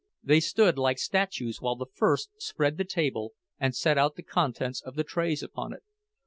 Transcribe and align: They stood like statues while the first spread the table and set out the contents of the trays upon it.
They 0.23 0.39
stood 0.39 0.79
like 0.79 0.97
statues 0.97 1.61
while 1.61 1.75
the 1.75 1.85
first 1.93 2.31
spread 2.41 2.77
the 2.79 2.83
table 2.83 3.33
and 3.59 3.75
set 3.75 3.99
out 3.99 4.15
the 4.15 4.23
contents 4.23 4.81
of 4.81 4.95
the 4.95 5.03
trays 5.03 5.43
upon 5.43 5.73
it. 5.73 5.83